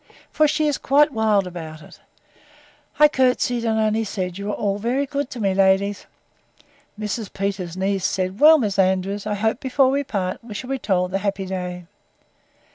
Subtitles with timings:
[0.31, 5.05] For she is quite wild about it.—I courtesied, and only said, You are all very
[5.05, 7.31] good to me, ladies.—Mr.
[7.33, 11.11] Peters's niece said, Well, Miss Andrews, I hope, before we part, we shall be told
[11.11, 11.85] the happy day.